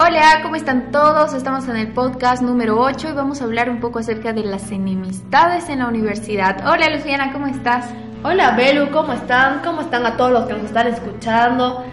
[0.00, 1.34] Hola, ¿cómo están todos?
[1.34, 4.70] Estamos en el podcast número 8 y vamos a hablar un poco acerca de las
[4.70, 6.64] enemistades en la universidad.
[6.68, 7.86] Hola Luciana, ¿cómo estás?
[8.22, 9.60] Hola Belu, ¿cómo están?
[9.64, 11.84] ¿Cómo están a todos los que nos están escuchando?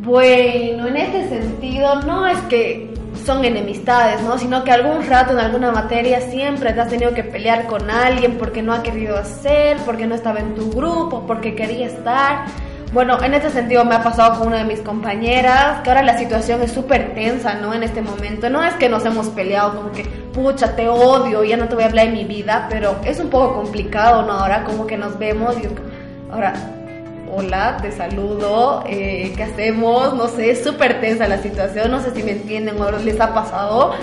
[0.00, 2.92] Bueno, en este sentido no es que
[3.24, 4.36] son enemistades, ¿no?
[4.36, 8.36] Sino que algún rato en alguna materia siempre te has tenido que pelear con alguien
[8.36, 12.44] porque no ha querido hacer, porque no estaba en tu grupo, porque quería estar.
[12.92, 16.18] Bueno, en este sentido me ha pasado con una de mis compañeras, que ahora la
[16.18, 17.72] situación es súper tensa, ¿no?
[17.72, 18.50] En este momento.
[18.50, 21.84] No es que nos hemos peleado como que, pucha, te odio, ya no te voy
[21.84, 24.32] a hablar de mi vida, pero es un poco complicado, ¿no?
[24.32, 25.68] Ahora como que nos vemos y
[26.30, 26.52] ahora,
[27.34, 30.12] hola, te saludo, eh, ¿qué hacemos?
[30.12, 33.32] No sé, es súper tensa la situación, no sé si me entienden o les ha
[33.32, 33.94] pasado,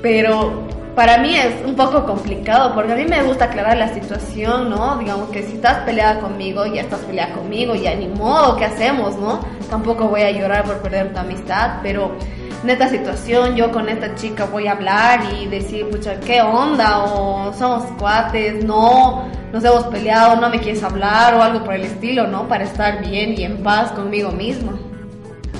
[0.00, 0.67] pero
[0.98, 4.98] para mí es un poco complicado porque a mí me gusta aclarar la situación, ¿no?
[4.98, 9.16] Digamos que si estás peleada conmigo, ya estás peleada conmigo, ya ni modo, ¿qué hacemos,
[9.16, 9.38] no?
[9.70, 12.16] Tampoco voy a llorar por perder tu amistad, pero
[12.64, 17.04] en esta situación yo con esta chica voy a hablar y decir, pucha, ¿qué onda?
[17.04, 21.84] O somos cuates, no, nos hemos peleado, no me quieres hablar o algo por el
[21.84, 22.48] estilo, ¿no?
[22.48, 24.72] Para estar bien y en paz conmigo mismo.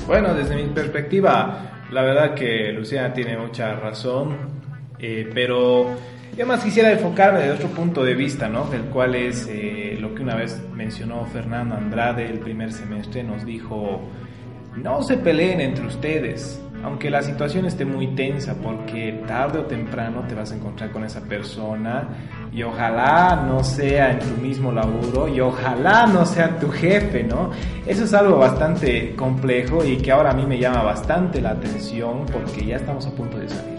[0.05, 4.59] Bueno, desde mi perspectiva, la verdad que Luciana tiene mucha razón
[4.99, 5.95] eh, pero
[6.37, 8.71] yo más quisiera enfocarme de otro punto de vista, ¿no?
[8.71, 13.45] El cual es eh, lo que una vez mencionó Fernando Andrade el primer semestre, nos
[13.45, 14.01] dijo,
[14.75, 20.23] no se peleen entre ustedes, aunque la situación esté muy tensa, porque tarde o temprano
[20.27, 22.07] te vas a encontrar con esa persona
[22.53, 27.51] y ojalá no sea en tu mismo laburo y ojalá no sea tu jefe, ¿no?
[27.85, 32.25] Eso es algo bastante complejo y que ahora a mí me llama bastante la atención
[32.31, 33.78] porque ya estamos a punto de salir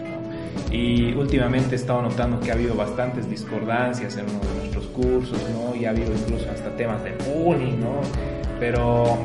[0.71, 5.39] y últimamente he estado notando que ha habido bastantes discordancias en uno de nuestros cursos,
[5.53, 5.75] ¿no?
[5.75, 8.01] Y ha habido incluso hasta temas de bullying, ¿no?
[8.59, 9.17] Pero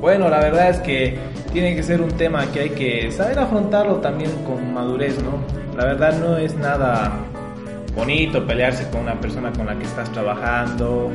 [0.00, 1.18] bueno, la verdad es que
[1.52, 5.38] tiene que ser un tema que hay que saber afrontarlo también con madurez, ¿no?
[5.76, 7.12] La verdad no es nada
[7.94, 11.10] bonito pelearse con una persona con la que estás trabajando,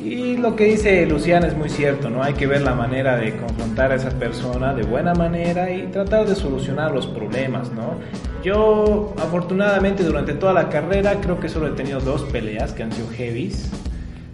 [0.00, 2.22] y lo que dice Luciana es muy cierto, ¿no?
[2.22, 6.26] Hay que ver la manera de confrontar a esa persona de buena manera y tratar
[6.26, 7.94] de solucionar los problemas, ¿no?
[8.42, 12.92] Yo, afortunadamente, durante toda la carrera creo que solo he tenido dos peleas que han
[12.92, 13.70] sido heavies,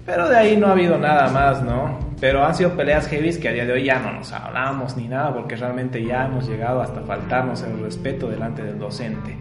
[0.04, 1.98] pero de ahí no ha habido nada más, ¿no?
[2.20, 5.08] Pero han sido peleas heavies que a día de hoy ya no nos hablamos ni
[5.08, 9.36] nada porque realmente ya hemos llegado hasta faltarnos el respeto delante del docente.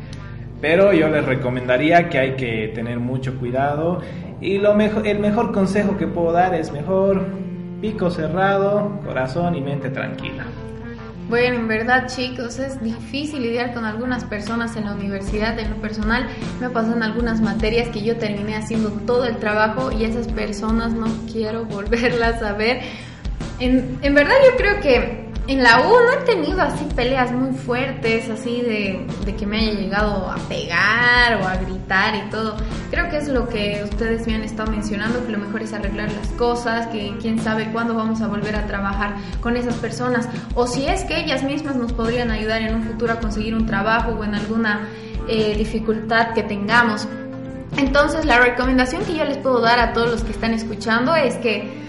[0.63, 4.01] Pero yo les recomendaría que hay que tener mucho cuidado
[4.39, 7.25] y lo mejor, el mejor consejo que puedo dar es mejor
[7.81, 10.45] pico cerrado, corazón y mente tranquila.
[11.27, 15.59] Bueno, en verdad chicos, es difícil lidiar con algunas personas en la universidad.
[15.59, 16.29] En lo personal
[16.61, 21.07] me pasan algunas materias que yo terminé haciendo todo el trabajo y esas personas no
[21.29, 22.79] quiero volverlas a ver.
[23.59, 27.53] En, en verdad yo creo que en la U no he tenido así peleas muy
[27.53, 29.05] fuertes, así de,
[29.37, 32.55] que me haya llegado a pegar o a gritar y todo.
[32.89, 36.11] Creo que es lo que ustedes me han estado mencionando, que lo mejor es arreglar
[36.13, 40.65] las cosas, que quién sabe cuándo vamos a volver a trabajar con esas personas, o
[40.65, 44.11] si es que ellas mismas nos podrían ayudar en un futuro a conseguir un trabajo
[44.11, 44.87] o en alguna
[45.27, 47.07] eh, dificultad que tengamos.
[47.75, 51.35] Entonces la recomendación que yo les puedo dar a todos los que están escuchando es
[51.37, 51.83] que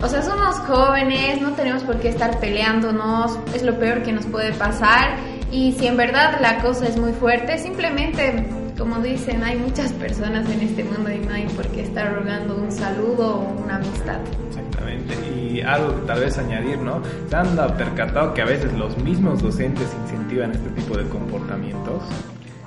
[0.00, 4.26] o sea, somos jóvenes, no tenemos por qué estar peleándonos, es lo peor que nos
[4.26, 5.16] puede pasar.
[5.50, 8.46] Y si en verdad la cosa es muy fuerte, simplemente,
[8.78, 12.56] como dicen, hay muchas personas en este mundo y no hay por qué estar rogando
[12.56, 14.18] un saludo o una amistad.
[14.48, 15.14] Exactamente.
[15.34, 17.02] Y algo que tal vez añadir, ¿no?
[17.28, 22.04] ¿Se han percatado que a veces los mismos docentes incentivan este tipo de comportamientos?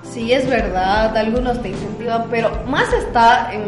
[0.04, 3.64] Sí, es verdad, algunos te incentivan, pero más está en,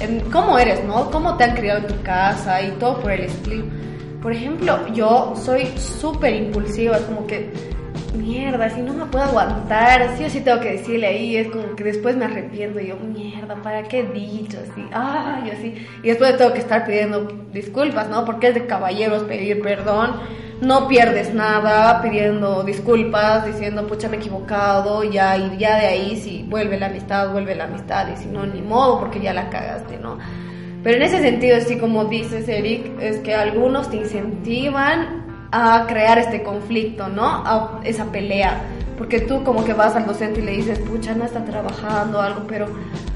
[0.00, 1.10] en, cómo eres, ¿no?
[1.10, 3.64] Cómo te han criado en tu casa y todo por el estilo.
[4.22, 7.50] Por ejemplo, yo soy súper impulsiva, es como que,
[8.16, 11.76] mierda, si no me puedo aguantar, sí o sí tengo que decirle ahí, es como
[11.76, 14.84] que después me arrepiento y yo, mierda, ¿para qué he dicho así?
[14.92, 15.86] Ay, así.
[16.02, 18.24] Y después tengo que estar pidiendo disculpas, ¿no?
[18.24, 20.20] Porque es de caballeros pedir perdón
[20.60, 26.16] no pierdes nada pidiendo disculpas, diciendo, pucha, me he equivocado, ya, y ya de ahí,
[26.16, 29.50] si vuelve la amistad, vuelve la amistad, y si no, ni modo, porque ya la
[29.50, 30.18] cagaste, ¿no?
[30.82, 36.18] Pero en ese sentido, así como dices, Eric, es que algunos te incentivan a crear
[36.18, 37.24] este conflicto, ¿no?
[37.24, 38.60] A esa pelea.
[38.96, 42.42] Porque tú como que vas al docente y le dices, pucha, no está trabajando algo,
[42.48, 42.66] pero,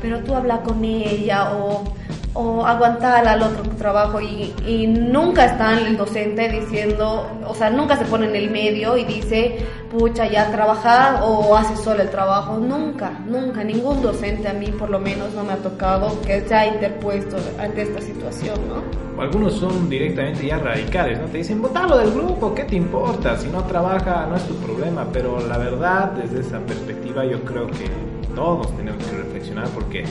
[0.01, 1.85] pero tú habla con ella o
[2.35, 2.63] o.
[2.67, 8.05] Aguantar al otro trabajo y, y nunca está el docente diciendo, o sea, nunca se
[8.05, 9.59] pone en el medio y dice,
[9.91, 12.57] pucha, ya trabajar o hace solo el trabajo.
[12.57, 16.67] Nunca, nunca, ningún docente a mí por lo menos no me ha tocado que se
[16.67, 19.23] interpuesto ante esta situación, ¿no?
[19.23, 21.27] Algunos son directamente ya radicales, ¿no?
[21.27, 23.37] Te dicen, votalo del grupo, ¿qué te importa?
[23.37, 25.07] Si no trabaja, no es tu problema.
[25.13, 27.91] Pero la verdad, desde esa perspectiva, yo creo que
[28.35, 30.05] todos tenemos que reflexionar porque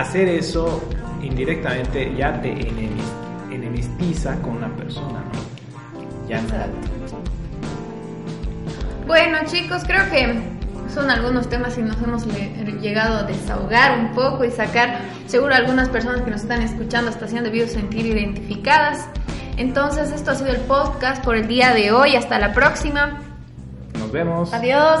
[0.00, 0.82] hacer eso
[1.22, 2.50] indirectamente ya te
[3.50, 6.28] enemistiza con una persona, ¿no?
[6.28, 6.76] Ya Exacto.
[9.06, 10.38] Bueno chicos, creo que
[10.92, 15.54] son algunos temas que nos hemos le- llegado a desahogar un poco y sacar, seguro
[15.54, 19.06] algunas personas que nos están escuchando hasta se han debido sentir identificadas.
[19.56, 23.20] Entonces esto ha sido el podcast por el día de hoy, hasta la próxima.
[23.98, 24.52] Nos vemos.
[24.52, 25.00] Adiós.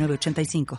[0.07, 0.65] 906985.